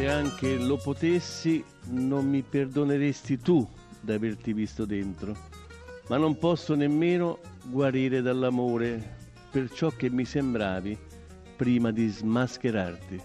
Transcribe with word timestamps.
se 0.00 0.08
anche 0.08 0.56
lo 0.56 0.78
potessi 0.78 1.62
non 1.88 2.26
mi 2.26 2.40
perdoneresti 2.40 3.38
tu 3.38 3.68
d'averti 4.00 4.54
visto 4.54 4.86
dentro, 4.86 5.36
ma 6.08 6.16
non 6.16 6.38
posso 6.38 6.74
nemmeno 6.74 7.38
guarire 7.64 8.22
dall'amore 8.22 9.16
per 9.50 9.70
ciò 9.70 9.90
che 9.90 10.08
mi 10.08 10.24
sembravi 10.24 10.96
prima 11.54 11.90
di 11.90 12.08
smascherarti. 12.08 13.22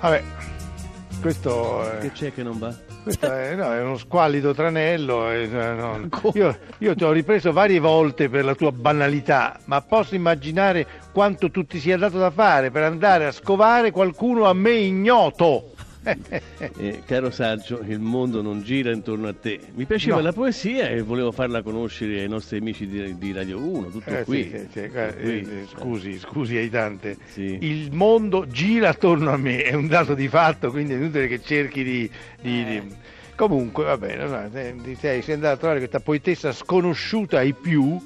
Vabbè, 0.00 0.24
questo 1.20 1.88
è... 1.88 1.98
Che 2.00 2.10
c'è 2.10 2.34
che 2.34 2.42
non 2.42 2.58
va? 2.58 2.85
Questo 3.06 3.32
è, 3.32 3.54
no, 3.54 3.72
è 3.72 3.80
uno 3.82 3.96
squallido 3.98 4.52
tranello. 4.52 5.30
e, 5.30 5.42
eh, 5.42 5.74
no. 5.74 6.08
Io, 6.34 6.58
io 6.78 6.94
ti 6.96 7.04
ho 7.04 7.12
ripreso 7.12 7.52
varie 7.52 7.78
volte 7.78 8.28
per 8.28 8.44
la 8.44 8.56
tua 8.56 8.72
banalità, 8.72 9.60
ma 9.66 9.80
posso 9.80 10.16
immaginare 10.16 10.84
quanto 11.12 11.48
tu 11.52 11.64
ti 11.64 11.78
sia 11.78 11.96
dato 11.96 12.18
da 12.18 12.32
fare 12.32 12.72
per 12.72 12.82
andare 12.82 13.26
a 13.26 13.30
scovare 13.30 13.92
qualcuno 13.92 14.46
a 14.46 14.54
me 14.54 14.72
ignoto. 14.72 15.74
Eh, 16.78 17.02
caro 17.06 17.30
saggio, 17.30 17.80
il 17.86 17.98
mondo 18.00 18.42
non 18.42 18.62
gira 18.62 18.90
intorno 18.92 19.28
a 19.28 19.34
te. 19.34 19.58
Mi 19.74 19.84
piaceva 19.86 20.16
No. 20.16 20.22
la 20.22 20.32
poesia 20.32 20.88
e 20.88 21.02
volevo 21.02 21.32
farla 21.32 21.62
conoscere 21.62 22.20
ai 22.20 22.28
nostri 22.28 22.58
amici 22.58 22.86
di, 22.86 23.16
di 23.18 23.32
Radio 23.32 23.58
1, 23.58 23.88
tutto 23.88 24.10
Eh, 24.10 24.24
qui. 24.24 24.42
sì, 24.44 24.50
sì, 24.72 24.82
Tutto 24.86 24.98
eh, 24.98 25.14
qui. 25.20 25.40
eh, 25.40 25.66
scusi, 25.74 26.18
scusi 26.18 26.56
Aitante. 26.56 27.16
Sì. 27.32 27.58
Il 27.60 27.92
mondo 27.92 28.46
gira 28.46 28.90
attorno 28.90 29.30
a 29.32 29.36
me, 29.36 29.62
è 29.62 29.74
un 29.74 29.86
dato 29.88 30.14
di 30.14 30.28
fatto, 30.28 30.70
quindi 30.70 30.92
è 30.92 30.96
inutile 30.96 31.26
che 31.28 31.42
cerchi 31.42 31.82
di... 31.82 32.10
di- 32.40 32.64
di- 32.64 32.82
Comunque, 33.36 33.84
va 33.84 33.98
bene, 33.98 34.24
eh, 34.54 34.96
sei, 34.98 35.20
sei 35.20 35.34
andato 35.34 35.54
a 35.54 35.56
trovare 35.58 35.78
questa 35.80 36.00
poetessa 36.00 36.52
sconosciuta 36.52 37.36
ai 37.38 37.52
più, 37.52 38.02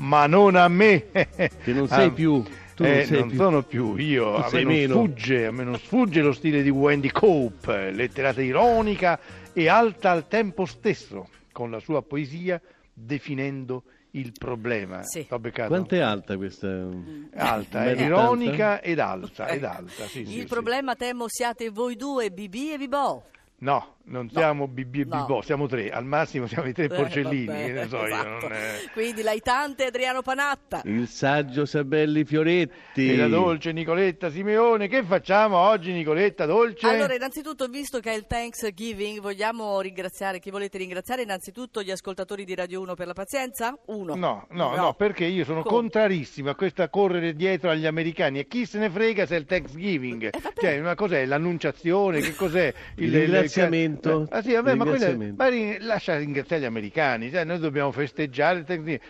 ma 0.00 0.26
non 0.26 0.56
a 0.56 0.68
me. 0.68 1.04
Che 1.10 1.72
non 1.72 1.88
sei 1.88 2.08
Ah, 2.08 2.10
più. 2.10 2.42
Eh, 2.78 3.04
sei 3.04 3.20
non 3.20 3.28
più. 3.28 3.36
sono 3.36 3.62
più 3.62 3.96
io, 3.96 4.34
a 4.36 4.48
me, 4.52 4.64
meno. 4.64 4.94
sfugge, 4.94 5.46
a 5.46 5.52
me 5.52 5.64
non 5.64 5.78
sfugge 5.78 6.22
lo 6.22 6.32
stile 6.32 6.62
di 6.62 6.70
Wendy 6.70 7.10
Cope, 7.10 7.90
letterata 7.90 8.42
ironica 8.42 9.18
e 9.52 9.68
alta 9.68 10.10
al 10.10 10.26
tempo 10.26 10.64
stesso, 10.64 11.28
con 11.52 11.70
la 11.70 11.78
sua 11.78 12.02
poesia 12.02 12.60
definendo 12.92 13.84
il 14.12 14.32
problema. 14.36 15.02
Sì. 15.02 15.26
Quanto 15.26 15.94
è 15.94 16.00
alta 16.00 16.36
questa? 16.36 16.88
Alta, 17.34 17.84
è 17.84 18.00
ironica 18.00 18.80
ed 18.80 18.98
alta, 18.98 19.48
ed 19.48 19.64
alta, 19.64 20.04
sì, 20.04 20.24
sì, 20.24 20.34
Il 20.34 20.40
sì. 20.40 20.46
problema 20.46 20.94
temo 20.94 21.26
siate 21.28 21.70
voi 21.70 21.96
due, 21.96 22.30
Bibi 22.30 22.72
e 22.72 22.78
Bibò. 22.78 23.22
No, 23.58 23.93
non 24.06 24.28
siamo 24.30 24.68
BB 24.68 24.94
e 24.96 25.04
No. 25.06 25.20
Bibò, 25.20 25.40
siamo 25.42 25.66
tre, 25.66 25.90
al 25.90 26.04
massimo 26.04 26.46
siamo 26.46 26.68
i 26.68 26.72
tre 26.72 26.84
Eh, 26.84 26.88
porcellini, 26.88 27.46
vabbè, 27.46 27.64
che 27.66 27.72
ne 27.72 27.88
so 27.88 27.96
io. 27.98 28.04
esatto. 28.06 28.28
non 28.48 28.52
è- 28.52 28.90
Quindi 28.92 29.22
l'aitante 29.22 29.84
Adriano 29.86 30.20
Panatta. 30.22 30.82
Il 30.84 31.08
saggio 31.08 31.64
Sabelli 31.64 32.24
Fioretti. 32.24 33.10
E 33.10 33.16
la 33.16 33.28
dolce 33.28 33.72
Nicoletta 33.72 34.30
Simeone, 34.30 34.88
che 34.88 35.02
facciamo 35.04 35.56
oggi 35.56 35.92
Nicoletta 35.92 36.44
dolce? 36.46 36.86
Allora, 36.86 37.14
innanzitutto, 37.14 37.66
visto 37.68 38.00
che 38.00 38.12
è 38.12 38.14
il 38.14 38.26
Thanksgiving, 38.26 39.20
vogliamo 39.20 39.80
ringraziare, 39.80 40.38
chi 40.38 40.50
volete 40.50 40.78
ringraziare? 40.78 41.22
Innanzitutto 41.22 41.82
gli 41.82 41.90
ascoltatori 41.90 42.44
di 42.44 42.54
Radio 42.54 42.80
1 42.82 42.94
per 42.94 43.06
la 43.06 43.14
pazienza? 43.14 43.76
Uno. 43.86 44.14
No, 44.14 44.46
no, 44.50 44.74
no, 44.76 44.94
perché 44.94 45.24
io 45.24 45.44
sono 45.44 45.62
Come? 45.62 45.74
contrarissimo 45.80 46.50
a 46.50 46.54
questa 46.54 46.88
correre 46.88 47.34
dietro 47.34 47.70
agli 47.70 47.86
americani 47.86 48.38
e 48.40 48.46
chi 48.46 48.66
se 48.66 48.78
ne 48.78 48.90
frega 48.90 49.24
se 49.26 49.36
è 49.36 49.38
il 49.38 49.46
Thanksgiving. 49.46 50.24
Eh, 50.24 50.30
vabbè. 50.40 50.60
cioè, 50.60 50.78
una 50.78 50.94
cos'è 50.94 51.24
l'annunciazione, 51.24 52.20
che 52.20 52.34
cos'è 52.34 52.72
Il 52.96 53.10
ringraziamento. 53.12 53.93
Ah 54.30 54.42
sì, 54.42 54.52
vabbè, 54.52 54.74
ma, 54.74 54.84
Ringraziamento. 54.84 55.42
ma 55.42 55.48
lascia 55.86 56.16
ringraziare 56.16 56.62
gli 56.62 56.66
americani, 56.66 57.30
cioè, 57.30 57.44
noi 57.44 57.58
dobbiamo 57.58 57.90
festeggiare 57.92 58.64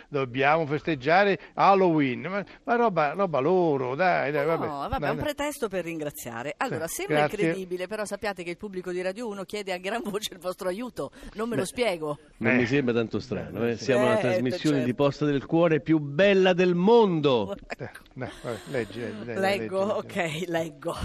dobbiamo 0.08 0.66
festeggiare 0.66 1.38
Halloween, 1.54 2.20
ma, 2.22 2.44
ma 2.64 2.75
roba, 2.76 3.12
roba 3.12 3.38
loro, 3.41 3.94
dai, 3.94 4.31
dai, 4.32 4.44
vabbè. 4.47 4.66
No, 4.66 4.88
vabbè, 4.88 5.06
è 5.06 5.10
un 5.10 5.16
pretesto 5.16 5.69
per 5.69 5.84
ringraziare. 5.84 6.54
Allora, 6.56 6.86
Sì, 6.86 6.94
sembra 7.03 7.26
grazie. 7.26 7.38
incredibile, 7.47 7.86
però 7.86 8.04
sappiate 8.04 8.42
che 8.42 8.50
il 8.50 8.56
pubblico 8.56 8.91
di 8.92 9.03
Radio 9.03 9.28
1 9.28 9.44
chiede 9.44 9.72
a 9.72 9.78
gran 9.78 10.03
voce 10.04 10.32
il 10.34 10.38
vostro 10.41 10.69
aiuto. 10.69 11.10
Non 11.34 11.48
me 11.48 11.56
lo 11.56 11.64
spiego. 11.64 12.19
Non 12.38 12.53
Eh. 12.53 12.56
mi 12.56 12.66
sembra 12.66 12.94
tanto 12.94 13.19
strano, 13.20 13.66
eh. 13.66 13.76
siamo 13.76 14.06
la 14.06 14.19
Eh, 14.19 14.22
trasmissione 14.22 14.76
certo. 14.76 14.91
di 14.91 14.94
Posta 14.94 15.25
del 15.25 15.44
Cuore 15.47 15.81
più 15.81 15.98
bella 15.98 16.53
del 16.53 16.75
mondo. 16.75 17.54
Eh, 17.56 17.91
dai, 18.14 18.28
vabbè, 18.42 18.56
leggi, 18.70 19.00
leggi, 19.00 19.25
leggi, 19.25 19.41
Leggo, 19.41 19.78
leggi, 20.03 20.16
leggi. 20.16 20.41
ok, 20.42 20.48
leggo. 20.48 20.97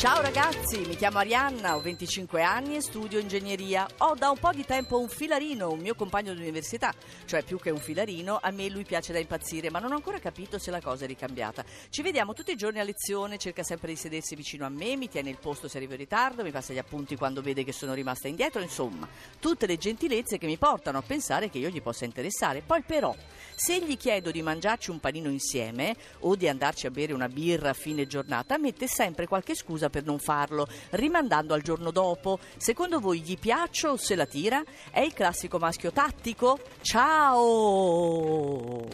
Ciao 0.00 0.22
ragazzi, 0.22 0.80
mi 0.86 0.96
chiamo 0.96 1.18
Arianna, 1.18 1.76
ho 1.76 1.80
25 1.82 2.40
anni 2.40 2.74
e 2.74 2.80
studio 2.80 3.18
ingegneria. 3.18 3.86
Ho 3.98 4.14
da 4.14 4.30
un 4.30 4.38
po' 4.38 4.50
di 4.50 4.64
tempo 4.64 4.98
un 4.98 5.10
filarino, 5.10 5.70
un 5.70 5.78
mio 5.78 5.94
compagno 5.94 6.32
di 6.32 6.40
università, 6.40 6.90
cioè 7.26 7.42
più 7.42 7.58
che 7.58 7.68
un 7.68 7.80
filarino, 7.80 8.38
a 8.40 8.50
me 8.50 8.70
lui 8.70 8.84
piace 8.84 9.12
da 9.12 9.18
impazzire, 9.18 9.68
ma 9.68 9.78
non 9.78 9.92
ho 9.92 9.96
ancora 9.96 10.18
capito 10.18 10.58
se 10.58 10.70
la 10.70 10.80
cosa 10.80 11.04
è 11.04 11.06
ricambiata. 11.06 11.62
Ci 11.90 12.00
vediamo 12.00 12.32
tutti 12.32 12.50
i 12.50 12.56
giorni 12.56 12.80
a 12.80 12.82
lezione, 12.82 13.36
cerca 13.36 13.62
sempre 13.62 13.88
di 13.88 13.96
sedersi 13.96 14.34
vicino 14.34 14.64
a 14.64 14.70
me, 14.70 14.96
mi 14.96 15.10
tiene 15.10 15.28
il 15.28 15.36
posto 15.36 15.68
se 15.68 15.76
arrivo 15.76 15.92
in 15.92 15.98
ritardo, 15.98 16.42
mi 16.42 16.50
passa 16.50 16.72
gli 16.72 16.78
appunti 16.78 17.14
quando 17.14 17.42
vede 17.42 17.62
che 17.62 17.72
sono 17.72 17.92
rimasta 17.92 18.26
indietro, 18.26 18.62
insomma, 18.62 19.06
tutte 19.38 19.66
le 19.66 19.76
gentilezze 19.76 20.38
che 20.38 20.46
mi 20.46 20.56
portano 20.56 20.96
a 20.96 21.02
pensare 21.02 21.50
che 21.50 21.58
io 21.58 21.68
gli 21.68 21.82
possa 21.82 22.06
interessare. 22.06 22.62
Poi 22.64 22.80
però, 22.80 23.14
se 23.54 23.78
gli 23.84 23.98
chiedo 23.98 24.30
di 24.30 24.40
mangiarci 24.40 24.90
un 24.90 24.98
panino 24.98 25.28
insieme 25.28 25.94
o 26.20 26.36
di 26.36 26.48
andarci 26.48 26.86
a 26.86 26.90
bere 26.90 27.12
una 27.12 27.28
birra 27.28 27.68
a 27.68 27.74
fine 27.74 28.06
giornata, 28.06 28.56
mette 28.56 28.86
sempre 28.86 29.26
qualche 29.26 29.54
scusa 29.54 29.88
per 29.90 30.04
non 30.04 30.18
farlo, 30.18 30.66
rimandando 30.90 31.52
al 31.54 31.62
giorno 31.62 31.90
dopo. 31.90 32.38
Secondo 32.56 33.00
voi 33.00 33.20
gli 33.20 33.36
piaccio 33.38 33.90
o 33.90 33.96
se 33.96 34.14
la 34.14 34.26
tira? 34.26 34.62
È 34.90 35.00
il 35.00 35.12
classico 35.12 35.58
maschio 35.58 35.92
tattico? 35.92 36.58
Ciao! 36.80 37.36
Oh. 37.40 38.88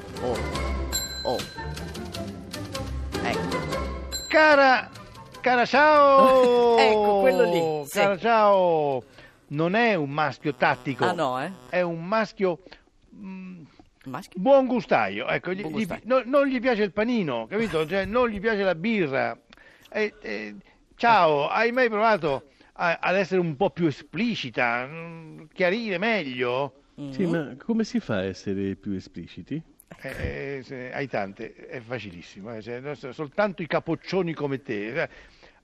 Oh. 1.24 1.38
Ecco. 3.22 3.56
Cara, 4.28 4.90
cara 5.40 5.64
ciao! 5.64 6.76
Ecco, 6.86 7.20
quello 7.20 7.42
lì, 7.44 7.86
sì. 7.86 7.98
Cara 7.98 8.18
ciao! 8.18 9.02
Non 9.48 9.74
è 9.74 9.94
un 9.94 10.10
maschio 10.10 10.54
tattico, 10.54 11.04
Ah 11.04 11.12
no, 11.12 11.40
eh? 11.40 11.50
è 11.70 11.80
un 11.80 12.04
maschio 12.04 12.58
mm, 13.14 13.62
Maschio? 14.06 14.40
buon 14.40 14.66
gustaio. 14.66 15.26
Ecco, 15.28 15.52
gli- 15.52 15.60
Buon 15.62 15.72
gli- 15.72 15.86
gustaio. 15.86 16.00
no- 16.04 16.22
non 16.24 16.46
gli 16.46 16.58
piace 16.60 16.82
il 16.82 16.92
panino, 16.92 17.46
capito? 17.48 17.86
Cioè, 17.88 18.04
non 18.04 18.28
gli 18.28 18.40
piace 18.40 18.62
la 18.62 18.74
birra. 18.74 19.36
Eh, 19.90 20.12
eh, 20.20 20.54
ciao, 20.96 21.48
hai 21.48 21.72
mai 21.72 21.88
provato 21.88 22.48
a- 22.74 22.98
ad 23.00 23.16
essere 23.16 23.40
un 23.40 23.56
po' 23.56 23.70
più 23.70 23.86
esplicita, 23.86 24.86
mm, 24.86 25.44
chiarire 25.52 25.98
meglio? 25.98 26.82
Sì, 27.10 27.26
ma 27.26 27.54
come 27.58 27.84
si 27.84 28.00
fa 28.00 28.16
a 28.16 28.24
essere 28.24 28.74
più 28.74 28.92
espliciti? 28.92 29.62
Eh, 30.00 30.08
eh, 30.58 30.62
se- 30.62 30.92
hai 30.92 31.06
tante, 31.08 31.54
è 31.54 31.80
facilissimo, 31.80 32.54
eh, 32.54 32.80
no, 32.80 32.94
soltanto 32.94 33.62
i 33.62 33.66
capoccioni 33.66 34.32
come 34.34 34.62
te. 34.62 35.02
Eh, 35.02 35.08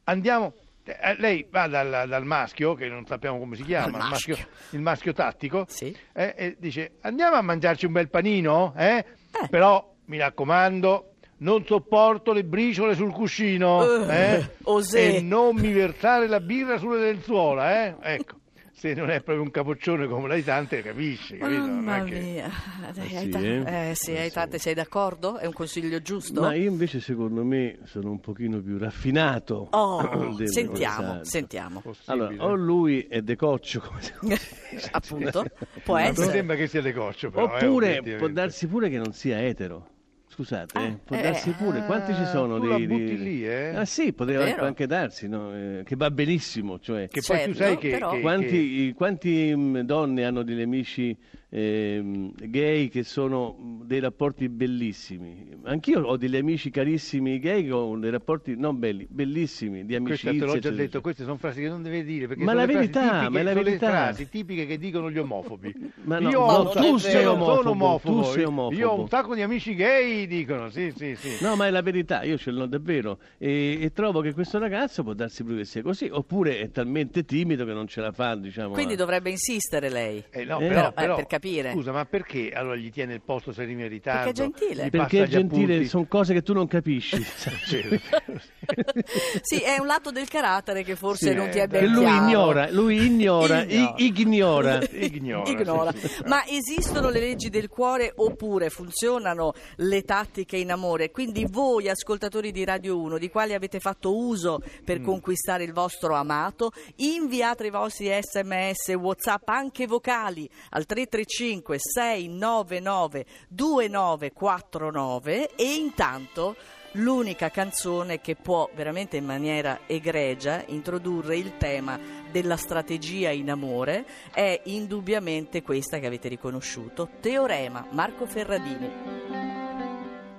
Andiamo, 0.05 0.55
eh, 0.85 1.15
lei 1.19 1.47
va 1.49 1.69
dal, 1.69 2.09
dal 2.09 2.25
maschio, 2.25 2.75
che 2.75 2.89
non 2.89 3.07
sappiamo 3.07 3.39
come 3.39 3.55
si 3.57 3.63
chiama, 3.63 3.99
il 3.99 4.05
maschio, 4.11 4.35
maschio. 4.37 4.55
il 4.71 4.81
maschio 4.81 5.13
tattico, 5.13 5.65
Sì. 5.69 5.97
eh, 6.13 6.35
e 6.37 6.57
dice 6.59 6.97
andiamo 7.03 7.37
a 7.37 7.43
mangiarci 7.43 7.87
un 7.87 7.93
bel 7.93 8.11
panino, 8.11 8.75
eh? 8.77 8.97
Eh. 8.97 9.49
però 9.49 9.95
mi 10.07 10.19
raccomando. 10.19 11.12
Non 11.43 11.65
sopporto 11.67 12.33
le 12.33 12.45
briciole 12.45 12.95
sul 12.95 13.11
cuscino 13.13 13.83
Eh, 14.09 14.35
eh? 14.35 14.49
osè. 14.63 15.17
e 15.17 15.21
non 15.23 15.57
mi 15.57 15.73
versare 15.73 16.29
la 16.29 16.39
birra 16.39 16.79
sulle 16.79 17.01
lenzuola. 17.01 17.85
Eh? 17.85 17.95
Ecco, 18.01 18.37
se 18.73 18.95
non 18.95 19.11
è 19.11 19.21
proprio 19.23 19.43
un 19.43 19.51
capoccione 19.51 20.07
come 20.07 20.29
l'Aitante, 20.29 20.83
capisci? 20.83 21.37
Capito? 21.39 21.59
Non 21.67 21.81
Mamma 21.81 22.05
che- 22.05 22.21
mia. 22.21 22.51
Dai, 22.95 23.09
sì, 23.09 23.17
Aita- 23.17 23.39
eh? 23.41 23.91
eh, 23.91 23.95
sì, 23.97 24.13
Eh, 24.13 24.21
Aitante, 24.21 24.59
sei 24.59 24.75
d'accordo? 24.75 25.39
È 25.39 25.47
un 25.47 25.53
consiglio 25.53 26.01
giusto? 26.01 26.41
Ma 26.43 26.55
io 26.55 26.71
invece 26.71 27.01
secondo 27.01 27.43
me 27.45 27.79
sono 27.87 28.11
un 28.13 28.21
pochino 28.21 28.61
più 28.61 28.79
raffinato. 28.79 29.67
Oh, 29.71 30.37
sentiamo, 30.47 31.25
sentiamo. 31.25 31.81
Possibile. 31.81 32.25
Allora, 32.37 32.45
o 32.45 32.55
lui 32.55 33.01
è 33.09 33.21
decoccio, 33.21 33.81
come 33.81 34.01
si 34.01 34.13
Appunto, 34.93 35.45
può 35.83 35.97
essere. 35.97 36.27
Mi 36.27 36.33
sembra 36.33 36.55
che 36.55 36.69
sia 36.69 36.81
decoccio, 36.83 37.31
però. 37.31 37.57
eh, 37.59 37.67
Oppure 37.67 38.17
può 38.17 38.29
darsi 38.29 38.69
pure 38.69 38.89
che 38.89 38.97
non 38.99 39.13
sia 39.13 39.43
etero. 39.45 39.89
Scusate, 40.33 40.79
eh, 40.79 40.99
può 41.05 41.15
eh, 41.15 41.21
darsi 41.23 41.51
pure. 41.51 41.85
Quanti 41.85 42.15
ci 42.15 42.25
sono 42.25 42.55
Ah, 42.55 42.59
tu 42.59 42.63
di, 42.65 42.69
la 42.71 42.77
di- 42.79 42.87
butti 42.87 43.19
lì, 43.23 43.47
eh? 43.47 43.75
Ah 43.77 43.85
sì, 43.85 44.15
poteva 44.15 44.45
Vero. 44.45 44.65
anche 44.65 44.87
darsi, 44.87 45.29
no? 45.29 45.55
Eh, 45.55 45.83
che 45.85 45.95
va 45.95 46.11
benissimo. 46.11 46.79
Cioè, 46.79 47.09
Che 47.09 47.21
poi 47.27 47.37
tu 47.45 47.53
Certo, 47.53 47.59
sai 47.59 47.77
che, 47.77 47.91
però- 47.91 48.13
che- 48.13 48.21
quanti, 48.23 48.87
che- 48.87 48.95
quanti, 48.95 49.55
mh, 49.55 49.81
donne 49.83 50.25
hanno 50.25 50.43
degli 50.43 50.63
amici 50.63 51.15
ehm, 51.57 52.33
gay 52.49 52.89
che 52.89 53.03
sono 53.03 53.81
dei 53.85 54.01
rapporti 54.01 54.49
bellissimi. 54.49 55.49
Anch'io 55.65 56.01
ho 56.03 56.17
degli 56.17 56.37
amici 56.37 56.71
carissimi 56.71 57.39
gay 57.39 57.69
con 57.69 58.01
dei 58.01 58.11
rapporti 58.11 58.57
non 58.57 58.79
belli, 58.79 59.07
bellissimi, 59.09 59.85
di 59.85 59.99
Questa 60.01 60.29
amicizia. 60.29 60.33
te 60.33 60.39
l'ho 60.39 60.45
già 60.47 60.53
eccetera, 60.53 60.71
detto, 60.71 60.83
eccetera. 60.83 61.01
queste 61.03 61.23
sono 61.25 61.37
frasi 61.37 61.61
che 61.61 61.69
non 61.69 61.83
devi 61.83 62.05
dire 62.05 62.27
perché 62.27 62.43
Ma 62.45 62.53
sono 62.53 62.61
la 62.63 62.67
le 62.67 62.73
frasi 62.73 62.89
verità, 62.91 63.11
tipiche- 63.13 63.31
ma 63.31 63.43
la 63.43 63.51
sono 63.53 63.63
verità. 63.65 63.87
le 63.87 63.93
frasi 63.93 64.29
tipiche 64.29 64.67
che 64.67 64.79
dicono 64.79 65.11
gli 65.11 65.19
omofobi. 65.19 65.75
Ma 66.05 66.19
no, 66.19 66.31
io 66.31 66.47
no, 66.47 66.69
tu 66.71 66.97
sei 66.97 67.27
omofobo, 67.27 67.55
sono 67.57 67.71
omofobo, 67.71 68.23
tu 68.23 68.29
sei 68.31 68.45
omofobo. 68.45 68.75
Io 68.77 68.91
ho 68.91 69.01
un 69.01 69.09
sacco 69.09 69.35
di 69.35 69.43
amici 69.43 69.75
gay, 69.75 70.27
dicono, 70.27 70.71
sì, 70.71 70.91
sì, 70.97 71.15
sì. 71.17 71.37
No, 71.41 71.55
ma 71.55 71.67
è 71.67 71.71
la 71.71 71.83
verità, 71.83 72.23
io 72.23 72.37
ce 72.39 72.51
l'ho 72.51 72.67
davvero 72.67 73.19
e, 73.39 73.79
e 73.81 73.93
trovo 73.93 74.21
che 74.21 74.33
questo 74.33 74.59
ragazzo 74.59 75.03
può 75.03 75.13
darsi 75.13 75.45
pure 75.45 75.59
che 75.59 75.65
sia 75.65 75.83
così, 75.83 76.09
oppure 76.11 76.59
è 76.61 76.71
talmente 76.71 77.25
timido 77.25 77.65
che 77.65 77.73
non 77.73 77.87
ce 77.87 78.01
la 78.01 78.11
fa, 78.13 78.35
diciamo. 78.37 78.73
Quindi 78.73 78.95
a- 78.95 78.97
dovrebbe 78.97 79.31
insistere 79.31 79.91
lei. 79.91 80.25
Eh, 80.31 80.45
no, 80.45 80.59
Eh, 80.59 80.67
però, 80.67 80.89
eh, 80.89 80.93
però, 80.93 81.15
per 81.17 81.27
capire. 81.27 81.41
Scusa, 81.73 81.91
ma 81.91 82.05
perché 82.05 82.53
allora 82.53 82.77
gli 82.77 82.91
tiene 82.91 83.15
il 83.15 83.21
posto 83.21 83.53
se 83.53 83.63
arriva 83.63 83.83
in 83.83 83.89
ritardo? 83.89 84.31
Perché 84.31 84.43
è 84.43 84.45
gentile. 84.45 84.91
Perché 84.91 85.23
è 85.25 85.27
gentile, 85.27 85.85
sono 85.87 86.07
cose 86.07 86.35
che 86.35 86.43
tu 86.43 86.53
non 86.53 86.69
capisci. 86.69 87.17
Sì, 89.43 89.59
è 89.61 89.79
un 89.79 89.87
lato 89.87 90.11
del 90.11 90.29
carattere 90.29 90.83
che 90.85 90.95
forse 90.97 91.29
Sì, 91.31 91.35
non 91.35 91.51
ti 91.51 91.59
è 91.59 91.67
ben 91.67 91.87
lui 91.91 92.05
chiaro. 92.05 92.25
ignora, 92.25 92.71
lui 92.71 93.05
ignora, 93.05 93.63
Ignora. 93.65 93.95
i- 93.99 94.07
ignora. 94.07 94.81
Ignora, 94.93 95.51
Ignora. 95.61 95.93
sì, 95.93 96.09
sì. 96.09 96.23
Ma 96.27 96.47
esistono 96.47 97.09
le 97.11 97.21
leggi 97.21 97.51
del 97.51 97.69
cuore 97.69 98.13
oppure 98.15 98.71
funzionano 98.71 99.53
le 99.77 100.03
tattiche 100.03 100.57
in 100.57 100.71
amore? 100.71 101.11
Quindi 101.11 101.47
voi 101.51 101.89
ascoltatori 101.89 102.53
di 102.53 102.65
Radio 102.65 102.99
1, 103.01 103.19
di 103.19 103.29
quali 103.31 103.53
avete 103.55 103.81
fatto 103.81 104.15
uso 104.17 104.61
per 104.85 105.01
Mm. 105.01 105.05
conquistare 105.05 105.65
il 105.65 105.73
vostro 105.73 106.15
amato, 106.15 106.71
inviate 106.97 107.67
i 107.67 107.71
vostri 107.71 108.11
sms, 108.21 108.95
whatsapp, 108.95 109.49
anche 109.49 109.87
vocali 109.87 110.49
al 110.71 110.85
335 110.87 111.79
699 111.79 113.25
2949 113.49 115.51
e 115.57 115.75
intanto 115.75 116.55
l'unica 116.93 117.51
canzone 117.51 118.21
che 118.21 118.37
può 118.37 118.69
veramente 118.75 119.17
in 119.17 119.25
maniera 119.25 119.81
egregia 119.87 120.63
introdurre 120.67 121.37
il 121.37 121.57
tema 121.57 121.99
della 122.31 122.57
strategia 122.57 123.31
in 123.31 123.51
amore. 123.51 124.05
È 124.33 124.61
indubbiamente 124.65 125.63
questa 125.63 125.99
che 125.99 126.07
avete 126.07 126.29
riconosciuto, 126.29 127.09
Teorema, 127.21 127.87
Marco 127.91 128.27
Ferradini. 128.27 128.91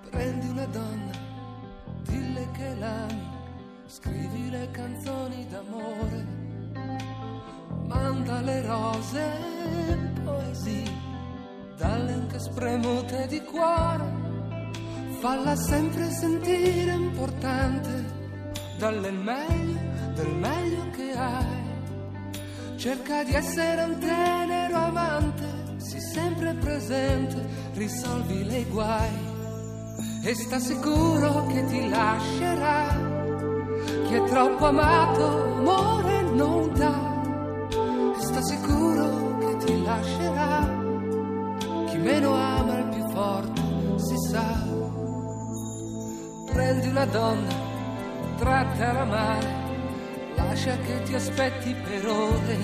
Prendi 0.09 0.47
una 0.47 0.65
donna, 0.65 1.11
dille 2.03 2.49
che 2.51 2.75
l'ami, 2.75 3.27
scrivi 3.87 4.49
le 4.49 4.69
canzoni 4.71 5.47
d'amore, 5.47 6.25
manda 7.87 8.41
le 8.41 8.61
rose 8.61 10.11
poesie, 10.23 10.91
dalle 11.77 12.11
anche 12.11 12.39
spremute 12.39 13.27
di 13.27 13.41
cuore, 13.41 14.22
falla 15.23 15.55
sempre 15.55 16.11
sentire 16.11 16.91
importante, 16.91 17.91
dalle 18.77 19.09
meglio, 19.09 19.79
del 20.15 20.33
meglio 20.35 20.89
che 20.89 21.13
hai. 21.13 22.75
Cerca 22.75 23.23
di 23.23 23.33
essere 23.33 23.83
un 23.83 23.99
tenero 23.99 24.75
amante, 24.75 25.45
sii 25.77 26.01
sempre 26.01 26.53
presente, 26.55 27.37
risolvi 27.75 28.43
le 28.43 28.65
guai 28.65 29.17
e 30.23 30.35
sta 30.35 30.59
sicuro 30.59 31.45
che 31.45 31.63
ti 31.67 31.87
lascerà. 31.87 32.87
Chi 34.05 34.15
è 34.15 34.23
troppo 34.25 34.65
amato 34.65 35.55
amore 35.55 36.21
non 36.33 36.73
dà. 36.73 36.97
E 38.19 38.21
sta 38.21 38.41
sicuro 38.41 39.37
che 39.37 39.65
ti 39.65 39.83
lascerà. 39.83 40.81
Chi 41.87 41.97
meno 41.97 42.33
ama 42.33 42.77
il 42.79 42.87
più 42.89 43.07
forte 43.07 43.61
si 43.99 44.17
sa. 44.29 44.82
Prendi 46.73 46.89
una 46.89 47.05
donna, 47.05 47.53
trattala 48.37 49.03
male, 49.03 49.47
lascia 50.33 50.75
che 50.77 51.03
ti 51.03 51.13
aspetti 51.13 51.75
per 51.75 52.07
ore. 52.07 52.57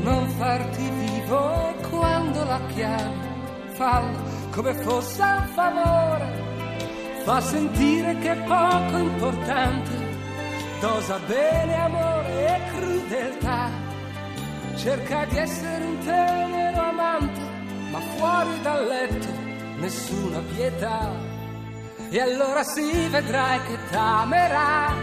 Non 0.00 0.28
farti 0.38 0.88
vivo 0.90 1.74
quando 1.90 2.44
la 2.44 2.60
chiami, 2.72 3.72
fallo 3.72 4.16
come 4.52 4.74
fosse 4.74 5.22
un 5.22 5.46
favore. 5.54 7.24
Fa 7.24 7.40
sentire 7.40 8.16
che 8.18 8.30
è 8.30 8.42
poco 8.44 8.96
importante, 8.96 9.90
dosa 10.78 11.18
bene 11.26 11.74
amore 11.74 12.46
e 12.46 12.60
crudeltà. 12.76 13.70
Cerca 14.76 15.24
di 15.24 15.36
essere 15.36 15.84
un 15.84 15.98
tenero 15.98 16.80
amante, 16.80 17.40
ma 17.90 17.98
fuori 17.98 18.60
dal 18.62 18.86
letto 18.86 19.26
nessuna 19.78 20.38
pietà. 20.54 21.31
E 22.14 22.20
allora 22.20 22.62
si 22.62 23.08
vedrai 23.08 23.62
che 23.62 23.78
t'amerà. 23.90 24.94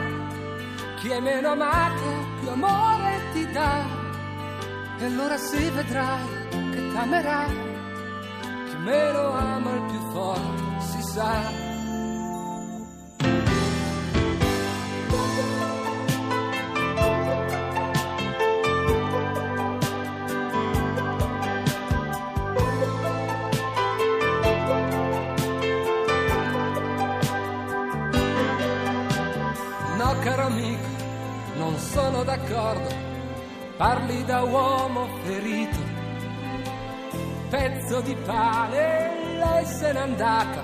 Chi 0.98 1.10
è 1.10 1.20
meno 1.20 1.54
amato 1.54 2.28
più 2.40 2.50
amore 2.50 3.32
ti 3.34 3.52
dà. 3.52 3.84
E 5.00 5.06
allora 5.06 5.36
si 5.38 5.72
vedrai 5.72 6.24
che 6.52 6.92
t'amerà. 6.94 7.46
Chi 8.68 8.78
meno 8.84 9.32
ama 9.32 9.72
il 9.72 9.86
più 9.90 10.12
forte 10.12 10.82
si 10.82 11.02
sa. 11.02 11.69
Sono 31.92 32.24
d'accordo. 32.24 33.08
Parli 33.78 34.24
da 34.26 34.44
uomo 34.44 35.08
ferito. 35.24 35.98
Pezzo 37.50 38.02
di 38.02 38.16
pane, 38.26 39.38
lei 39.38 39.66
se 39.66 39.92
n'è 39.92 40.00
andata 40.00 40.62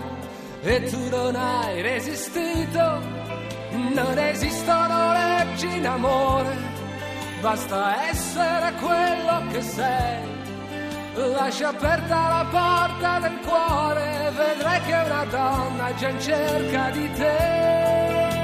e 0.62 0.84
tu 0.84 1.10
non 1.10 1.36
hai 1.36 1.82
resistito. 1.82 2.84
Non 3.72 4.18
esistono 4.18 5.12
leggi 5.14 5.78
in 5.78 5.88
amore, 5.88 6.56
basta 7.42 8.08
essere 8.10 8.74
quello 8.80 9.48
che 9.52 9.62
sei. 9.62 10.34
Lascia 11.16 11.70
aperta 11.70 12.28
la 12.28 12.46
porta 12.52 13.20
del 13.20 13.40
cuore, 13.46 14.32
vedrai 14.36 14.82
che 14.82 14.94
una 14.94 15.26
donna 15.26 15.94
già 15.96 16.10
in 16.10 16.20
cerca 16.20 16.90
di 16.92 17.12
te. 17.14 18.35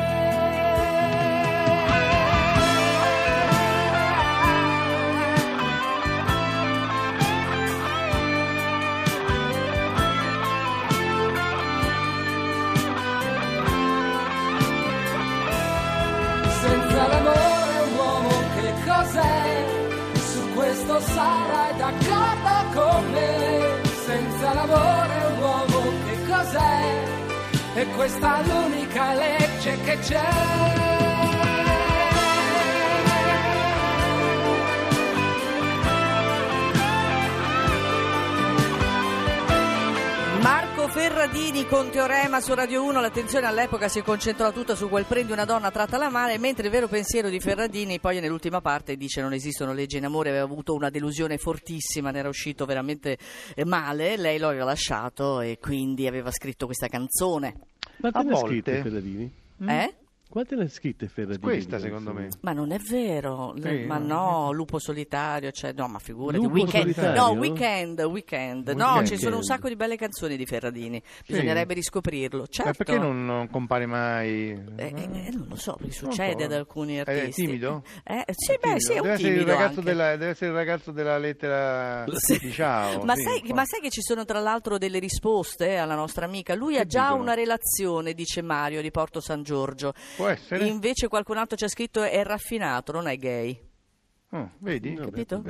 Questa 28.01 28.41
è 28.41 28.47
l'unica 28.47 29.13
legge 29.13 29.77
che 29.83 29.99
c'è. 29.99 31.10
Ferradini 41.31 41.65
con 41.65 41.89
Teorema 41.89 42.41
su 42.41 42.53
Radio 42.53 42.83
1, 42.83 42.99
l'attenzione 42.99 43.45
all'epoca 43.47 43.87
si 43.87 44.01
concentrò 44.01 44.51
tutta 44.51 44.75
su 44.75 44.89
quel 44.89 45.05
prendi 45.05 45.31
una 45.31 45.45
donna 45.45 45.71
tratta 45.71 45.97
la 45.97 46.09
male, 46.09 46.37
mentre 46.37 46.65
il 46.65 46.71
vero 46.71 46.89
pensiero 46.89 47.29
di 47.29 47.39
Ferradini 47.39 48.01
poi 48.01 48.19
nell'ultima 48.19 48.59
parte 48.59 48.97
dice 48.97 49.21
non 49.21 49.31
esistono 49.31 49.71
leggi 49.71 49.95
in 49.95 50.03
amore, 50.03 50.27
aveva 50.27 50.43
avuto 50.43 50.73
una 50.73 50.89
delusione 50.89 51.37
fortissima, 51.37 52.11
ne 52.11 52.19
era 52.19 52.27
uscito 52.27 52.65
veramente 52.65 53.17
eh, 53.55 53.63
male, 53.63 54.17
lei 54.17 54.39
lo 54.39 54.49
aveva 54.49 54.65
lasciato 54.65 55.39
e 55.39 55.57
quindi 55.57 56.05
aveva 56.05 56.31
scritto 56.31 56.65
questa 56.65 56.87
canzone. 56.87 57.55
Ma 57.97 58.09
A 58.11 58.23
volte- 58.23 58.47
scritto 58.47 58.71
Ferradini? 58.89 59.31
Eh? 59.67 59.93
Quante 60.31 60.55
ne 60.55 60.63
ha 60.63 60.69
scritte 60.69 61.09
Ferradini? 61.09 61.41
Questa, 61.43 61.77
secondo 61.77 62.13
me. 62.13 62.29
Ma 62.39 62.53
non 62.53 62.71
è 62.71 62.77
vero, 62.77 63.53
Sì, 63.61 63.83
ma 63.85 63.97
no. 63.97 64.05
no, 64.45 64.51
lupo 64.53 64.79
solitario, 64.79 65.51
cioè, 65.51 65.73
no, 65.73 65.89
ma 65.89 65.99
figurati, 65.99 66.41
Lupo 66.41 66.53
weekend, 66.53 66.93
solitario? 66.93 67.21
no, 67.21 67.29
weekend, 67.31 67.99
weekend, 67.99 68.69
no, 68.69 68.85
Weekend. 68.85 69.07
ci 69.07 69.17
sono 69.17 69.35
un 69.35 69.43
sacco 69.43 69.67
di 69.67 69.75
belle 69.75 69.97
canzoni 69.97 70.37
di 70.37 70.45
Ferradini, 70.45 71.01
bisognerebbe 71.27 71.73
riscoprirlo, 71.73 72.47
certo. 72.47 72.69
Ma 72.69 72.73
perché 72.75 72.97
non, 72.97 73.25
non 73.25 73.49
compare 73.49 73.85
mai? 73.85 74.51
Eh, 74.51 74.63
eh, 74.77 75.09
eh, 75.25 75.31
non 75.33 75.47
lo 75.49 75.55
so, 75.57 75.73
perché 75.77 75.97
Non 76.01 76.11
succede 76.13 76.39
so. 76.39 76.45
ad 76.45 76.51
alcuni 76.53 76.95
È 76.95 76.99
artisti. 76.99 77.43
timido? 77.45 77.83
Eh, 78.05 78.23
sì, 78.33 78.51
È 78.53 78.55
beh, 78.55 78.61
timido. 78.61 78.79
sì, 78.79 78.91
è 78.93 78.95
un 78.95 79.01
deve, 79.01 79.13
essere 79.13 79.27
il 79.27 79.33
timido 79.33 79.51
ragazzo 79.51 79.79
anche. 79.79 79.81
della, 79.91 80.09
deve 80.11 80.27
essere 80.29 80.49
il 80.51 80.55
ragazzo 80.55 80.91
della 80.91 81.17
lettera 81.17 82.05
Sì. 82.15 82.39
di 82.39 82.51
ciao. 82.53 83.03
Ma, 83.03 83.15
sì, 83.15 83.21
sai, 83.23 83.51
ma 83.53 83.65
sai 83.65 83.81
che 83.81 83.89
ci 83.89 84.01
sono 84.01 84.23
tra 84.23 84.39
l'altro 84.39 84.77
delle 84.77 84.99
risposte 84.99 85.75
alla 85.75 85.95
nostra 85.95 86.23
amica? 86.25 86.55
Lui 86.55 86.77
ha 86.77 86.85
già 86.85 87.07
dicono? 87.07 87.21
una 87.23 87.33
relazione, 87.33 88.13
dice 88.13 88.41
Mario, 88.41 88.81
di 88.81 88.91
Porto 88.91 89.19
San 89.19 89.43
Giorgio. 89.43 89.93
Può 90.21 90.29
essere? 90.29 90.67
Invece 90.67 91.07
qualcun 91.07 91.37
altro 91.37 91.57
ha 91.59 91.67
scritto 91.67 92.03
è 92.03 92.23
raffinato, 92.23 92.91
non 92.91 93.07
è 93.07 93.17
gay. 93.17 93.59
Oh, 94.33 94.51
vedi? 94.59 94.93
No, 94.93 95.09
Capito? 95.09 95.43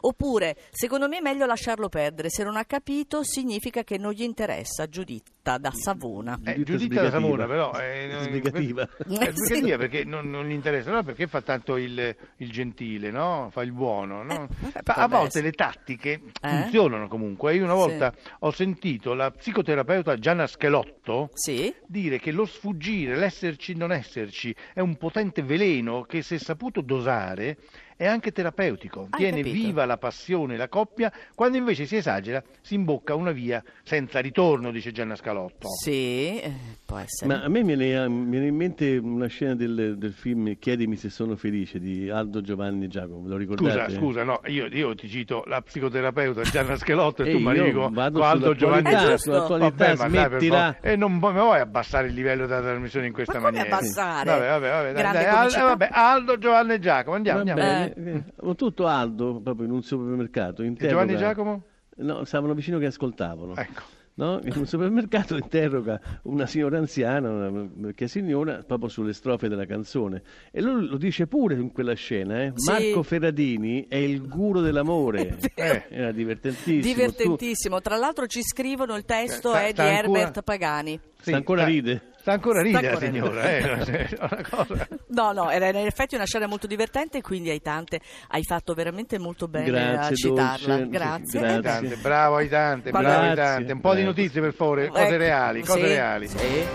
Oppure, 0.00 0.56
secondo 0.70 1.06
me 1.06 1.18
è 1.18 1.20
meglio 1.20 1.44
lasciarlo 1.44 1.88
perdere. 1.90 2.30
Se 2.30 2.42
non 2.42 2.56
ha 2.56 2.64
capito, 2.64 3.22
significa 3.22 3.84
che 3.84 3.98
non 3.98 4.12
gli 4.12 4.22
interessa. 4.22 4.88
Giuditta 4.88 5.58
da 5.58 5.70
Savona. 5.70 6.38
Eh, 6.44 6.54
Giuditta 6.62 6.78
sbrigativa. 6.78 7.10
Savona, 7.10 7.46
però. 7.46 7.72
eh, 7.78 8.08
non- 8.10 8.22
Sbrigativa. 8.22 8.88
È 8.96 9.30
sbrigativa 9.34 9.76
perché 9.78 10.04
non, 10.04 10.30
non 10.30 10.46
gli 10.46 10.52
interessa, 10.52 10.88
allora 10.88 11.02
perché 11.02 11.26
fa 11.26 11.42
tanto 11.42 11.76
il, 11.76 12.16
il 12.36 12.50
gentile, 12.50 13.10
no? 13.10 13.48
Fa 13.52 13.62
il 13.62 13.72
buono, 13.72 14.22
no? 14.22 14.48
Eh, 14.72 14.80
a 14.84 15.06
volte 15.08 15.26
essere. 15.26 15.44
le 15.44 15.52
tattiche 15.52 16.10
Eh? 16.40 16.48
funzionano 16.48 17.08
comunque. 17.08 17.54
Io 17.54 17.64
una 17.64 17.72
Sì. 17.74 17.78
volta 17.78 18.14
ho 18.40 18.50
sentito 18.50 19.12
la 19.12 19.30
psicoterapeuta 19.30 20.16
Gianna 20.16 20.46
Schelotto 20.46 21.28
Sì? 21.34 21.74
dire 21.86 22.18
che 22.18 22.30
lo 22.32 22.46
sfuggire, 22.46 23.14
l'esserci 23.16 23.74
non 23.74 23.92
esserci, 23.92 24.54
è 24.72 24.80
un 24.80 24.96
potente 24.96 25.42
veleno 25.42 26.02
che 26.04 26.22
se 26.22 26.38
saputo 26.38 26.80
dosare 26.80 27.58
è 27.96 28.06
anche 28.06 28.32
terapeutico, 28.32 29.08
Hai 29.10 29.18
tiene 29.18 29.38
capito. 29.42 29.52
viva 29.66 29.84
la 29.84 29.98
passione, 29.98 30.56
la 30.56 30.68
coppia, 30.68 31.12
quando 31.34 31.56
invece 31.56 31.86
si 31.86 31.96
esagera 31.96 32.42
si 32.60 32.74
imbocca 32.74 33.14
una 33.14 33.30
via 33.32 33.62
senza 33.82 34.20
ritorno, 34.20 34.70
dice 34.70 34.92
Gianna 34.92 35.16
Scalotto. 35.16 35.68
Sì, 35.82 36.40
eh, 36.40 36.52
può 36.84 36.98
essere. 36.98 37.34
Ma 37.34 37.42
a 37.44 37.48
me 37.48 37.62
viene, 37.62 38.06
viene 38.08 38.46
in 38.46 38.56
mente 38.56 38.96
una 38.96 39.26
scena 39.26 39.54
del, 39.54 39.96
del 39.98 40.12
film 40.12 40.58
Chiedimi 40.58 40.96
se 40.96 41.10
sono 41.10 41.36
felice 41.36 41.78
di 41.78 42.08
Aldo 42.10 42.40
Giovanni 42.40 42.88
Giacomo, 42.88 43.26
lo 43.28 43.38
Scusa, 43.38 43.38
ricordate? 43.38 43.94
scusa, 43.94 44.22
no, 44.24 44.40
io, 44.46 44.66
io 44.66 44.94
ti 44.94 45.08
cito 45.08 45.44
la 45.46 45.60
psicoterapeuta 45.60 46.42
Gianna 46.42 46.76
Schelotto 46.76 47.22
e 47.22 47.28
Ehi, 47.28 47.32
tu 47.42 47.48
mi 47.48 47.72
con 47.72 47.92
con 48.12 48.22
Aldo 48.22 48.54
Giovanni 48.54 48.90
Giacomo. 48.90 49.58
Vabbè, 49.58 49.96
smettila. 49.96 50.78
E 50.80 50.96
non 50.96 51.18
pu- 51.18 51.30
mi 51.30 51.40
vuoi 51.40 51.60
abbassare 51.60 52.08
il 52.08 52.14
livello 52.14 52.46
della 52.46 52.60
trasmissione 52.60 53.06
in 53.06 53.12
questa 53.12 53.38
Ma 53.38 53.46
come 53.46 53.58
maniera? 53.58 53.76
abbassare? 53.76 54.30
Vabbè, 54.30 54.46
vabbè, 54.48 54.68
vabbè, 54.70 54.92
dai, 54.92 55.02
Grande 55.02 55.76
dai, 55.76 55.88
Aldo 55.90 56.38
Giovanni 56.38 56.78
Giacomo, 56.80 57.16
andiamo, 57.16 57.38
andiamo. 57.40 57.60
Eh, 57.96 58.24
ho 58.40 58.54
tutto 58.54 58.86
Aldo 58.86 59.40
proprio 59.42 59.66
in 59.66 59.72
un 59.72 59.82
supermercato. 59.82 60.62
Interroga- 60.62 61.02
Giovanni 61.04 61.18
Giacomo? 61.18 61.62
No, 61.96 62.24
stavano 62.24 62.54
vicino 62.54 62.78
che 62.78 62.86
ascoltavano. 62.86 63.54
Ecco. 63.56 63.82
No? 64.14 64.40
In 64.44 64.52
un 64.56 64.66
supermercato 64.66 65.36
interroga 65.40 65.98
una 66.24 66.44
signora 66.46 66.76
anziana, 66.76 67.30
una 67.30 67.66
vecchia 67.76 68.06
signora, 68.06 68.62
proprio 68.62 68.90
sulle 68.90 69.14
strofe 69.14 69.48
della 69.48 69.64
canzone. 69.64 70.22
E 70.50 70.60
lui 70.60 70.86
lo 70.86 70.98
dice 70.98 71.26
pure 71.26 71.54
in 71.54 71.72
quella 71.72 71.94
scena, 71.94 72.42
eh. 72.42 72.52
Sì. 72.54 72.70
Marco 72.70 73.02
Ferradini 73.02 73.86
è 73.88 73.96
il 73.96 74.26
guru 74.28 74.60
dell'amore. 74.60 75.38
Eh, 75.54 75.84
era 75.88 76.12
divertentissimo. 76.12 76.82
Divertentissimo. 76.82 77.80
Tra 77.80 77.96
l'altro 77.96 78.26
ci 78.26 78.42
scrivono 78.42 78.96
il 78.96 79.04
testo 79.04 79.50
Sta- 79.50 79.62
è 79.62 79.66
di 79.68 79.72
sta 79.74 79.82
ancora- 79.84 80.18
Herbert 80.18 80.42
Pagani. 80.42 80.98
Tu 81.00 81.22
sta 81.30 81.36
ancora 81.36 81.64
ride. 81.64 82.02
Sta 82.22 82.32
ancora 82.34 82.60
a 82.60 82.64
Sta 82.64 82.80
la 82.80 82.88
ancora 82.88 83.06
signora, 83.06 83.50
eh. 83.50 84.88
No, 85.08 85.32
no, 85.32 85.50
era 85.50 85.68
in 85.68 85.86
effetti 85.86 86.14
una 86.14 86.24
scena 86.24 86.46
molto 86.46 86.68
divertente, 86.68 87.20
quindi 87.20 87.50
hai 87.50 87.60
tante, 87.60 88.00
hai 88.28 88.44
fatto 88.44 88.74
veramente 88.74 89.18
molto 89.18 89.48
bene 89.48 89.66
a 89.88 89.92
Grazie, 89.92 90.16
citarla. 90.16 90.76
dolce. 90.76 90.88
Grazie. 90.88 91.40
Grazie. 91.40 91.40
Eh 91.40 91.52
Aitante, 91.54 91.96
bravo 91.96 92.36
Aitante, 92.36 92.90
Quando- 92.90 93.08
bravo 93.08 93.24
Aitante. 93.26 93.72
Un 93.72 93.80
po' 93.80 93.94
di 93.94 94.04
notizie 94.04 94.40
per 94.40 94.54
favore, 94.54 94.86
cose 94.88 95.02
ecco, 95.02 95.16
reali, 95.16 95.60
cose 95.64 95.80
sì, 95.80 95.86
reali. 95.86 96.28
sì. 96.28 96.66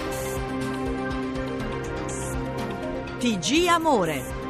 TG 3.20 3.68
Amore. 3.68 4.47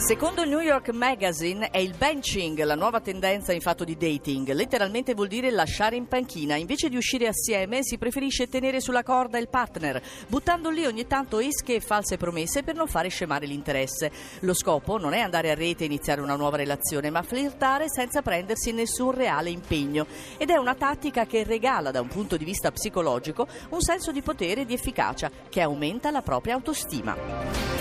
Secondo 0.00 0.42
il 0.42 0.48
New 0.48 0.60
York 0.60 0.88
Magazine 0.92 1.68
è 1.68 1.76
il 1.76 1.94
benching 1.94 2.64
la 2.64 2.74
nuova 2.74 3.00
tendenza 3.00 3.52
in 3.52 3.60
fatto 3.60 3.84
di 3.84 3.98
dating. 3.98 4.50
Letteralmente 4.50 5.12
vuol 5.12 5.28
dire 5.28 5.50
lasciare 5.50 5.94
in 5.94 6.08
panchina. 6.08 6.56
Invece 6.56 6.88
di 6.88 6.96
uscire 6.96 7.28
assieme 7.28 7.80
si 7.82 7.98
preferisce 7.98 8.48
tenere 8.48 8.80
sulla 8.80 9.02
corda 9.02 9.36
il 9.36 9.50
partner, 9.50 10.02
buttando 10.26 10.70
lì 10.70 10.86
ogni 10.86 11.06
tanto 11.06 11.38
esche 11.38 11.74
e 11.74 11.80
false 11.80 12.16
promesse 12.16 12.62
per 12.62 12.76
non 12.76 12.88
fare 12.88 13.08
scemare 13.08 13.44
l'interesse. 13.44 14.10
Lo 14.40 14.54
scopo 14.54 14.96
non 14.96 15.12
è 15.12 15.20
andare 15.20 15.50
a 15.50 15.54
rete 15.54 15.82
e 15.82 15.86
iniziare 15.86 16.22
una 16.22 16.34
nuova 16.34 16.56
relazione, 16.56 17.10
ma 17.10 17.22
flirtare 17.22 17.84
senza 17.90 18.22
prendersi 18.22 18.72
nessun 18.72 19.12
reale 19.12 19.50
impegno. 19.50 20.06
Ed 20.38 20.48
è 20.48 20.56
una 20.56 20.74
tattica 20.74 21.26
che 21.26 21.44
regala 21.44 21.90
da 21.90 22.00
un 22.00 22.08
punto 22.08 22.38
di 22.38 22.46
vista 22.46 22.72
psicologico 22.72 23.46
un 23.68 23.80
senso 23.82 24.12
di 24.12 24.22
potere 24.22 24.62
e 24.62 24.64
di 24.64 24.72
efficacia 24.72 25.30
che 25.50 25.60
aumenta 25.60 26.10
la 26.10 26.22
propria 26.22 26.54
autostima. 26.54 27.79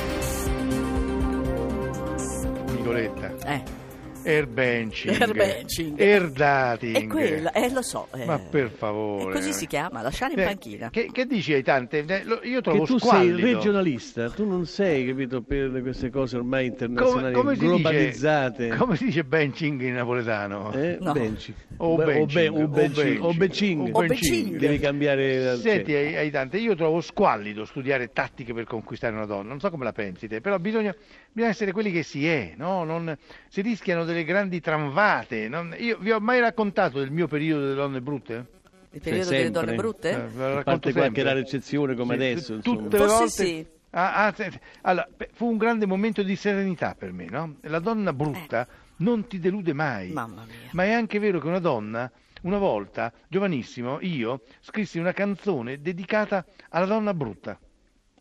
Nicoletta. 2.90 3.32
Eh. 3.46 3.79
Airbenching. 4.24 5.20
Airbenching. 5.22 6.00
Airdating. 6.00 6.96
È 6.98 7.08
quello, 7.08 7.54
eh, 7.54 7.72
lo 7.72 7.82
so. 7.82 8.08
eh. 8.14 8.26
Ma 8.26 8.38
per 8.40 8.70
favore. 8.70 9.32
E 9.32 9.34
così 9.34 9.54
si 9.54 9.66
chiama, 9.68 10.02
lasciare 10.02 10.34
in 10.34 10.40
Eh, 10.40 10.44
panchina. 10.46 10.90
Che, 10.90 11.10
che 11.12 11.26
dici 11.26 11.54
Aitante? 11.54 12.04
Eh, 12.06 12.24
lo- 12.24 12.42
Io 12.44 12.62
trovo 12.62 12.82
Che 12.82 12.86
tu 12.86 12.98
sei 12.98 13.10
squallido. 13.10 13.38
il 13.38 13.44
regionalista, 13.56 14.30
tu 14.30 14.48
non 14.48 14.66
sei, 14.66 15.06
capito, 15.08 15.42
per 15.42 15.82
queste 15.82 16.10
cose 16.10 16.38
ormai 16.38 16.68
come, 16.70 16.72
internazionali, 16.90 17.34
come 17.34 17.54
si 17.56 17.60
globalizzate. 17.62 18.64
Dice, 18.66 18.78
come 18.78 18.96
si 18.96 19.06
dice 19.06 19.24
benching 19.24 19.82
in 19.82 19.94
napoletano? 19.94 20.72
Eh, 20.74 20.98
No. 21.00 21.12
benci. 21.14 21.54
O 21.78 21.96
benching, 21.96 22.26
o 22.26 22.26
be- 22.26 22.48
o 22.50 22.64
o 22.64 22.68
benching. 22.68 23.36
benching. 23.38 23.90
O 23.96 24.00
benching. 24.06 24.58
Devi 24.58 24.80
cambiare... 24.80 25.56
Senti 25.58 25.92
cioè, 25.92 26.16
Aitante, 26.18 26.58
io 26.58 26.76
trovo 26.76 27.00
squallido 27.02 27.64
studiare 27.66 28.12
tattiche 28.12 28.54
per 28.54 28.66
conquistare 28.66 29.16
una 29.16 29.26
donna, 29.26 29.48
non 29.50 29.60
so 29.60 29.70
come 29.70 29.86
la 29.86 29.94
pensi 29.94 30.28
te, 30.28 30.42
però 30.42 30.60
bisogna, 30.60 30.94
bisogna 31.32 31.52
essere 31.52 31.72
quelli 31.72 31.92
che 31.92 32.04
si 32.04 32.28
è, 32.28 32.54
no? 32.58 32.84
Non- 32.84 33.16
si 33.48 33.62
rischiano 33.62 34.04
delle 34.04 34.19
grandi 34.24 34.60
tramvate. 34.60 35.48
non- 35.48 35.76
io 35.78 35.98
vi 36.00 36.12
ho 36.12 36.20
mai 36.20 36.40
raccontato 36.40 37.00
del 37.00 37.12
mio 37.12 37.28
periodo 37.28 37.64
delle 37.64 37.76
donne 37.76 38.02
brutte? 38.02 38.46
Il 38.92 39.02
periodo 39.02 39.30
Cioè, 39.30 39.38
delle 39.38 39.52
donne 39.52 39.76
brutte? 39.76 40.10
Eh, 40.10 40.14
a 40.14 40.48
racconto 40.56 40.64
parte 40.64 40.92
qualche 40.94 41.24
rara 41.24 41.40
eccezione 41.40 41.96
come 41.96 42.16
Sì, 42.16 42.22
adesso, 42.24 42.54
insomma. 42.56 42.78
tutte 42.82 42.98
le 42.98 43.04
Forse 43.08 43.18
volte 43.18 43.46
sì. 43.46 43.68
Ah, 43.92 44.26
ah, 44.28 44.36
allora, 44.82 45.08
fu 45.34 45.48
un 45.48 45.58
grande 45.58 45.86
momento 45.88 46.22
di 46.22 46.36
serenità 46.36 46.96
per 46.96 47.12
me, 47.12 47.26
no? 47.26 47.56
La 47.62 47.80
donna 47.80 48.14
brutta 48.14 48.68
non 48.98 49.28
ti 49.28 49.40
delude 49.40 49.74
mai. 49.74 50.10
Eh. 50.10 50.14
Mamma 50.14 50.44
mia. 50.46 50.70
Ma 50.72 50.84
è 50.84 50.92
anche 50.92 51.18
vero 51.18 51.40
che 51.40 51.48
una 51.48 51.60
donna, 51.60 52.12
una 52.44 52.58
volta, 52.60 53.12
giovanissimo, 53.28 53.98
io 54.02 54.42
scrissi 54.60 55.00
una 55.00 55.12
canzone 55.12 55.82
dedicata 55.82 56.46
alla 56.70 56.86
donna 56.86 57.14
brutta. 57.16 57.60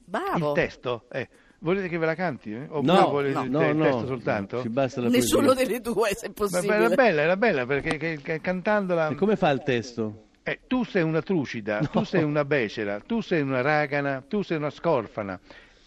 Bravo. 0.05 0.49
Il 0.49 0.55
testo 0.55 1.05
è. 1.11 1.29
Volete 1.61 1.89
che 1.89 1.99
ve 1.99 2.07
la 2.07 2.15
canti? 2.15 2.53
eh? 2.53 2.67
Oppure 2.69 2.83
No, 2.93 3.09
volete 3.11 3.35
no, 3.35 3.45
il, 3.45 3.51
no, 3.51 3.73
no, 3.73 3.85
testo 3.85 4.07
soltanto? 4.07 4.61
ci 4.63 4.69
basta 4.69 5.01
la 5.01 5.09
Nessuno 5.09 5.47
poesia. 5.47 5.65
delle 5.67 5.81
due, 5.81 6.15
se 6.15 6.31
possibile. 6.31 6.75
era 6.75 6.89
bella, 6.91 7.23
era 7.23 7.37
bella 7.37 7.67
perché 7.67 7.97
che- 7.97 8.21
che 8.23 8.41
cantandola. 8.41 9.09
E 9.09 9.15
come 9.17 9.35
fa 9.37 9.51
il 9.51 9.63
testo? 9.65 10.25
Eh, 10.45 10.61
tu 10.67 10.85
sei 10.85 11.03
una 11.03 11.21
trucida, 11.21 11.81
tu 11.91 12.05
sei 12.05 12.23
una 12.23 12.45
becera, 12.45 13.01
tu 13.01 13.21
sei 13.21 13.43
una 13.43 13.61
ragana, 13.61 14.23
tu 14.27 14.43
sei 14.43 14.57
una 14.57 14.71
scorfana. 14.71 15.39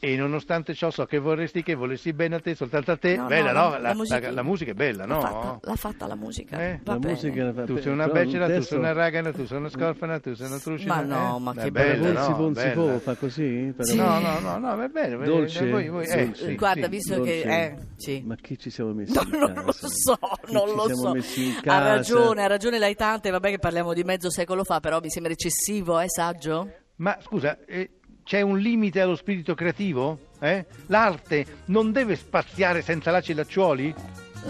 E 0.04 0.16
nonostante 0.16 0.74
ciò 0.74 0.90
so 0.90 1.06
che 1.06 1.20
vorresti 1.20 1.62
che 1.62 1.76
volessi 1.76 2.12
bene 2.12 2.34
a 2.38 2.40
te, 2.40 2.56
soltanto 2.56 2.90
a 2.92 2.98
te. 2.98 3.16
No, 3.18 3.22
no, 3.22 3.28
bella, 3.28 3.52
la- 3.52 3.62
no? 3.62 3.70
la 3.70 3.78
La, 3.80 3.94
musica- 3.94 4.20
la- 4.20 4.32
la 4.32 4.42
musica 4.42 4.72
è 4.72 4.74
bella, 4.74 5.06
L'ha 5.06 5.14
no? 5.14 5.22
fatta, 5.22 5.60
l'ha 5.62 5.76
fatta 5.76 6.08
la 6.08 6.16
musica. 6.16 6.60
Eh? 6.60 6.80
Va 6.84 6.94
la 6.94 6.98
bene. 7.00 7.14
musica 7.14 7.54
fa- 7.54 7.64
Tu 7.66 7.78
sei 7.78 7.92
una 7.92 8.08
becera, 8.08 8.46
tu 8.48 8.52
testo- 8.54 8.66
sei 8.70 8.78
una 8.80 8.94
ragana, 8.94 9.32
tu 9.32 9.46
sei 9.46 9.58
una 9.60 9.70
scorfana, 9.70 10.20
tu 10.20 10.34
sei 10.34 10.48
una 10.48 10.58
trucida. 10.58 10.96
Ma 10.96 11.02
no, 11.02 11.38
eh? 11.38 11.40
ma 11.40 11.54
che 11.54 11.70
bella, 11.72 12.02
bello. 12.02 12.14
Ponzi, 12.14 12.30
no? 12.32 12.36
Ponzi, 12.36 12.64
Bella. 12.64 12.74
po, 12.94 13.00
fa 13.00 13.16
così? 13.16 13.74
Però- 13.78 13.84
Sì. 13.90 13.96
No, 13.98 14.20
no, 14.20 14.40
no, 14.40 14.58
no, 14.58 14.76
va 14.76 14.88
bene. 14.88 15.10
va 15.16 15.24
bene. 15.24 15.26
Dolce, 15.26 15.70
Voi- 15.70 15.90
voi- 15.90 16.06
eh, 16.08 16.26
dolce. 16.26 16.46
sì, 16.48 16.56
Guarda, 16.56 16.84
sì. 16.86 16.90
visto 16.90 17.14
che... 17.22 17.42
Dolce. 17.44 17.48
Eh, 17.48 17.76
sì. 17.98 18.24
Ma 18.26 18.36
chi 18.42 18.58
ci 18.58 18.70
siamo 18.72 18.94
messi 18.94 19.14
No, 19.14 19.22
in 19.22 19.30
non 19.38 19.54
lo 19.66 19.72
so, 19.72 20.18
Chi 20.46 20.52
non 20.54 20.68
ci 20.68 20.76
lo 20.78 20.86
siamo 20.88 21.02
so. 21.02 21.12
messi 21.14 21.46
in 21.46 21.60
Ha 21.70 21.78
ragione, 21.80 22.44
ha 22.44 22.48
ragione 22.48 22.80
Laitante, 22.80 23.30
vabbè 23.30 23.50
che 23.52 23.60
parliamo 23.60 23.94
di 23.94 24.04
mezzo 24.04 24.32
secolo 24.32 24.64
fa, 24.64 24.80
però 24.80 25.00
mi 25.00 25.12
sembra 25.12 25.32
eccessivo, 25.32 26.00
è 26.00 26.06
saggio? 26.10 26.72
Ma 27.02 27.18
scusa, 27.20 27.58
eh, 27.66 27.90
c'è 28.32 28.40
un 28.40 28.60
limite 28.60 29.02
allo 29.02 29.18
spirito 29.18 29.56
creativo? 29.56 30.18
Eh? 30.40 30.66
L'arte 30.86 31.46
non 31.66 31.92
deve 31.92 32.16
spaziare 32.16 32.82
senza 32.82 33.12
lacci 33.12 33.32
e 33.32 33.36
lacciuoli? 33.36 33.94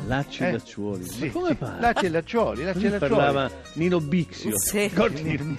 Lacci 0.06 0.44
Eh? 0.44 0.48
e 0.50 0.52
lacciuoli. 0.52 1.04
Sì, 1.04 1.26
Ma 1.26 1.32
come 1.32 1.48
sì, 1.50 1.56
fa? 1.56 1.78
Lacci 1.80 2.06
e 2.06 2.10
lacciuoli, 2.10 2.64
lacci 2.64 2.86
e 2.86 2.90
lacciuoli. 2.90 3.14
parlava 3.16 3.52
Nino 3.74 4.00
Bixio. 4.00 4.52
Sì. 4.60 4.82
Ricordi? 4.82 5.58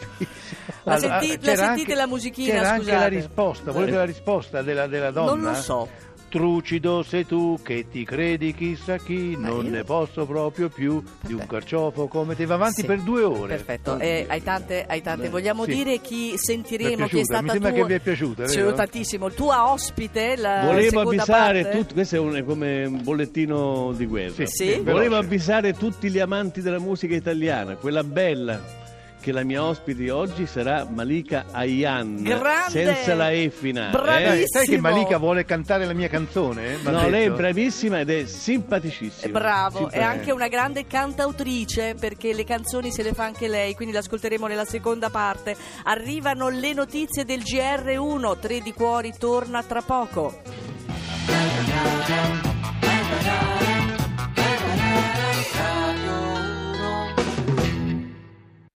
La 0.84 0.94
Allora, 0.94 1.18
senti- 1.20 1.28
la 1.34 1.36
c'era 1.38 1.56
sentite 1.64 1.80
anche- 1.80 1.94
la 1.96 2.06
musichina, 2.06 2.52
C'era 2.52 2.68
anche 2.70 2.82
scusate? 2.84 2.98
la 3.00 3.08
risposta, 3.08 3.72
volete 3.72 3.90
Eh. 3.90 3.96
la 3.96 4.04
risposta 4.04 4.62
della, 4.62 4.86
della 4.86 5.10
donna? 5.10 5.30
Non 5.32 5.40
lo 5.42 5.54
so. 5.54 5.88
Trucido 6.32 7.02
sei 7.02 7.26
tu 7.26 7.58
che 7.62 7.84
ti 7.90 8.04
credi 8.04 8.54
chissà 8.54 8.96
chi, 8.96 9.36
non 9.36 9.66
io- 9.66 9.70
ne 9.70 9.84
posso 9.84 10.24
proprio 10.24 10.70
più 10.70 11.02
di 11.20 11.34
un 11.34 11.46
carciofo 11.46 12.06
come 12.08 12.34
te. 12.34 12.46
Va 12.46 12.54
avanti 12.54 12.80
Sì. 12.80 12.86
per 12.86 13.00
due 13.02 13.22
ore. 13.22 13.56
Perfetto, 13.56 13.98
eh, 13.98 14.24
hai 14.26 14.42
tante, 14.42 14.86
hai 14.88 15.02
tante. 15.02 15.28
Vogliamo 15.28 15.64
Sì. 15.64 15.74
dire 15.74 16.00
chi 16.00 16.32
sentiremo, 16.38 16.90
è 16.90 16.96
chi 16.96 17.02
è 17.02 17.06
piaciuta, 17.08 17.24
stata 17.24 17.42
mi 17.42 17.48
sembra 17.50 17.68
tua... 17.70 17.78
che 17.80 17.84
vi 17.86 17.92
è 17.92 18.00
piaciuta, 18.00 18.46
Sì, 18.48 18.56
vero? 18.56 18.72
tantissimo, 18.72 19.30
tua 19.30 19.70
ospite, 19.70 20.36
la 20.36 20.62
Volevo 20.64 21.00
avvisare 21.00 21.62
parte. 21.64 21.78
tutti, 21.78 21.92
questo 21.92 22.16
è 22.16 22.18
un, 22.18 22.34
è 22.34 22.44
come 22.44 22.84
un 22.86 23.02
bollettino 23.02 23.92
di 23.94 24.06
guerra. 24.06 24.46
Sì. 24.46 24.80
Volevo 24.80 25.16
avvisare 25.16 25.74
tutti 25.74 26.08
gli 26.10 26.18
amanti 26.18 26.62
della 26.62 26.78
musica 26.80 27.14
italiana, 27.14 27.76
quella 27.76 28.02
bella, 28.02 28.80
che 29.22 29.30
la 29.32 29.44
mia 29.44 29.62
ospite 29.62 30.10
oggi 30.10 30.46
sarà 30.46 30.84
Malika 30.90 31.44
Ayan, 31.52 32.22
Grande! 32.24 32.70
senza 32.70 33.14
la 33.14 33.30
E 33.30 33.50
finale. 33.50 33.90
Bravissima! 33.92 34.34
eh. 34.34 34.44
Sai, 34.48 34.66
che. 34.66 34.80
Malika 34.80 35.16
vuole 35.18 35.44
cantare 35.44 35.84
la 35.86 35.92
mia 35.92 36.08
canzone? 36.08 36.72
eh? 36.72 36.76
No, 36.82 36.90
detto. 36.90 37.08
lei 37.08 37.26
è 37.26 37.30
bravissima 37.30 38.00
ed 38.00 38.10
è 38.10 38.22
È 38.22 38.26
simpaticissima. 38.26 39.38
bravo, 39.38 39.88
è 39.90 40.00
anche 40.02 40.32
una 40.32 40.48
grande 40.48 40.86
cantautrice 40.86 41.94
perché 41.98 42.34
le 42.34 42.42
canzoni 42.44 42.90
se 42.90 43.02
le 43.04 43.12
fa 43.12 43.24
anche 43.24 43.46
lei, 43.46 43.74
quindi 43.74 43.94
l'ascolteremo 43.94 44.46
nella 44.48 44.64
seconda 44.64 45.08
parte. 45.08 45.56
Arrivano 45.84 46.48
le 46.48 46.72
notizie 46.74 47.24
del 47.24 47.40
GR1, 47.42 48.38
Tre 48.40 48.60
di 48.60 48.72
Cuori 48.72 49.12
torna 49.16 49.62
tra 49.62 49.82
poco. 49.82 50.40